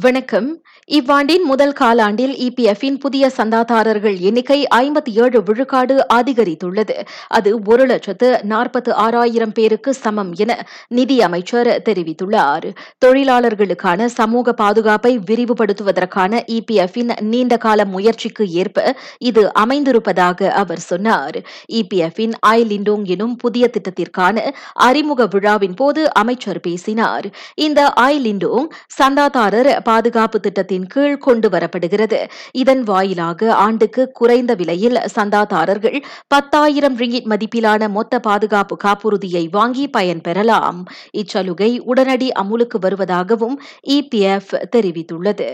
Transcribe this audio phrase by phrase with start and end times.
[0.00, 0.62] வணக்கம்.
[0.90, 6.94] இவ்வாண்டின் முதல் காலாண்டில் இபிஎஃப்பின் புதிய சந்தாதாரர்கள் எண்ணிக்கை ஐம்பத்தி ஏழு விழுக்காடு அதிகரித்துள்ளது.
[7.28, 12.74] அது ஒரு லட்சத்து நாற்பத்து ஆறாயிரம் பேருக்கு சமம் என நிதி அமைச்சர் தெரிவித்துள்ளார்.
[13.06, 21.42] தொழிலாளர்களுக்கான சமூக பாதுகாப்பை விரிவுபடுத்துவதற்கான இபிஎஃப்பின் நீண்டகால முயற்சிக்கு ஏற்ப இது அமைந்திருப்பதாக அவர் சொன்னார்.
[21.72, 27.26] இபிஎஃப்பின் ஐ லிண்டோங் எனும் புதிய திட்டத்திற்கான அறிமுக விழாவின் போது அமைச்சர் பேசினார்.
[27.54, 32.20] இந்த ஐ லிண்டோங் சந்தாதாரர் பாதுகாப்பு திட்டத்தின் கீழ் கொண்டு வரப்படுகிறது
[32.62, 35.98] இதன் வாயிலாக ஆண்டுக்கு குறைந்த விலையில் சந்தாதாரர்கள்
[36.28, 40.80] பத்தாயிரம் ரிங்கிட் மதிப்பிலான மொத்த பாதுகாப்பு காப்புறுதியை வாங்கி பயன்பெறலாம்
[41.22, 43.56] இச்சலுகை உடனடி அமுலுக்கு வருவதாகவும்
[43.90, 45.50] இபிஎஃப் தெரிவித்துள்ளது.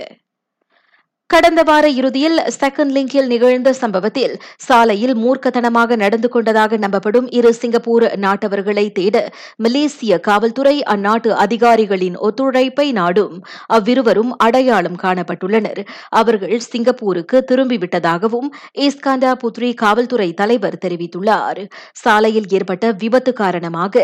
[1.31, 8.85] கடந்த வார இறுதியில் செகண்ட் லிங்கில் நிகழ்ந்த சம்பவத்தில் சாலையில் மூர்க்கத்தனமாக நடந்து கொண்டதாக நம்பப்படும் இரு சிங்கப்பூர் நாட்டவர்களை
[8.93, 9.17] தேட
[9.57, 13.37] மலேசிய காவல்துறை அந்நாட்டு அதிகாரிகளின் ஒத்துழைப்பை நாடும்.
[13.67, 15.81] அவ்விருவரும் அடையாளம் காணப்பட்டுள்ளனர்.
[16.09, 18.49] அவர்கள் சிங்கப்பூருக்கு திரும்பிவிட்டதாகவும்
[18.87, 21.63] இஸ்காண்டா புத்ரி காவல்துறை தலைவர் தெரிவித்துள்ளார்.
[21.93, 23.95] சாலையில் ஏற்பட்ட விபத்து காரணமாக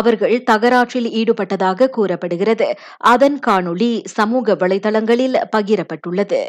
[0.00, 2.70] அவர்கள் தகராற்றில் ஈடுபட்டதாக கூறப்படுகிறது.
[2.98, 6.42] அதன் காணொளி சமூக வலைதளங்களில் பகிரப்பட்டுள்ளது.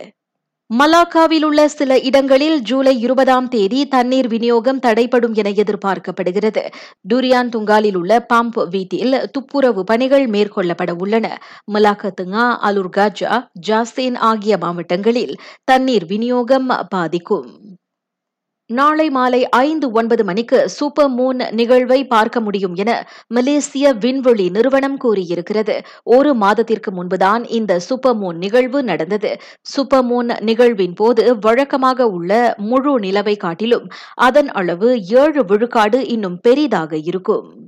[0.69, 6.63] மலாக்காவில் உள்ள சில இடங்களில் ஜூலை இருபதாம் தேதி தண்ணீர் விநியோகம் தடைப்படும் என எதிர்பார்க்கப்படுகிறது.
[7.13, 11.39] டுரியான் துங்காலில் உள்ள பம்ப் வீட்டில் துப்புரவு பணிகள் மேற்கொள்ளப்பட உள்ளன.
[11.73, 17.66] மலாக்கத்துங்கா அலுர்காஜா ஜாசேன் ஆகிய மாவட்டங்களில் தண்ணீர் விநியோகம் பாதிக்கும்.
[18.69, 25.81] நாளை மாலை ஐந்து ஒன்பது மணிக்கு சூப்பர் மூன் நிகழ்வை பார்க்க முடியும் என மலேசிய விண்வெளி நிறுவனம் கூறியிருக்கிறது.
[26.03, 29.41] ஒரு மாதத்திற்கு முன்புதான் இந்த சூப்பர் மூன் நிகழ்வு நடந்தது.
[29.61, 36.97] சூப்பர் மூன் நிகழ்வின் போது வழக்கமாக உள்ள முழு நிலவை காட்டிலும் அதன் அளவு ஏழு விழுக்காடு இன்னும் பெரிதாக
[36.97, 37.66] இருக்கும்.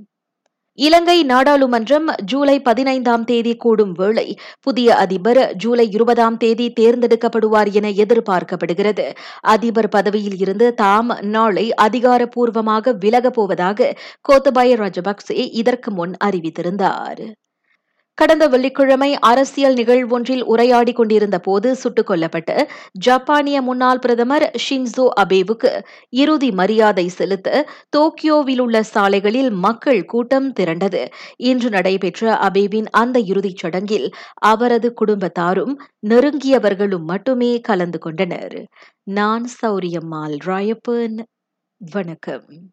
[0.78, 4.24] இலங்கை நாடாளுமன்றம் ஜூலை பதினைந்தாம் தேதி கூடும் வேளை
[4.60, 9.06] புதிய அதிபர் ஜூலை இருபதாம் தேதி தேர்ந்தெடுக்கப்படுவார் என எதிர்பார்க்கப்படுகிறது.
[9.40, 13.90] அதிபர் பதவியில் இருந்து தாம் நாளை அதிகாரப்பூர்வமாக விலகப் போவதாக
[14.28, 17.22] கோத்தபாய ராஜபக்சே இதற்கு முன் அறிவித்திருந்தார்.
[18.14, 26.50] கடந்த வெள்ளிக்கிழமை அரசியல் நிகழ்வொன்றில் உரையாடி கொண்டிருந்த போது சுட்டுக் கொல்லப்பட்ட ஜப்பானிய முன்னாள் பிரதமர் ஷின்சோ அபேவுக்கு இறுதி
[26.50, 27.66] மரியாதை செலுத்த
[27.96, 31.08] டோக்கியோவில் உள்ள சாலைகளில் மக்கள் கூட்டம் திரண்டது.
[31.36, 35.74] இன்று நடைபெற்ற அபேவின் அந்த இறுதிச் சடங்கில் அவரது குடும்பத்தாரும்
[36.08, 38.64] நெருங்கியவர்களும் மட்டுமே கலந்து கொண்டனர்.
[39.02, 41.18] நான் சௌரியம்மாள் ராயப்பன்.
[41.78, 42.68] வணக்கம்.